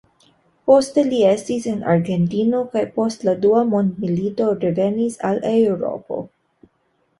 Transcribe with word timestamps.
Poste 0.69 1.01
li 1.09 1.19
estis 1.31 1.67
en 1.73 1.83
Argentino 1.95 2.63
kaj 2.73 2.83
post 2.97 3.27
la 3.29 3.37
Dua 3.45 3.63
Mondmilito 3.75 4.49
revenis 4.67 5.21
al 5.33 5.41
Eŭropo. 5.55 6.23